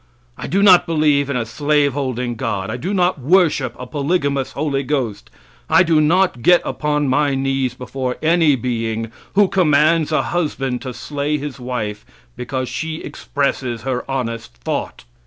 I 0.35 0.47
do 0.47 0.63
not 0.63 0.87
believe 0.87 1.29
in 1.29 1.37
a 1.37 1.45
slave 1.45 1.93
holding 1.93 2.33
God; 2.33 2.71
I 2.71 2.77
do 2.77 2.91
not 2.91 3.19
worship 3.21 3.75
a 3.77 3.85
polygamous 3.85 4.53
Holy 4.53 4.81
Ghost; 4.81 5.29
I 5.69 5.83
do 5.83 6.01
not 6.01 6.41
get 6.41 6.59
upon 6.65 7.07
my 7.07 7.35
knees 7.35 7.75
before 7.75 8.17
any 8.19 8.55
being 8.55 9.11
who 9.35 9.47
commands 9.47 10.11
a 10.11 10.23
husband 10.23 10.81
to 10.81 10.93
slay 10.95 11.37
his 11.37 11.59
wife 11.59 12.03
because 12.35 12.67
she 12.67 12.95
expresses 13.03 13.83
her 13.83 14.03
honest 14.09 14.55
thought. 14.57 15.03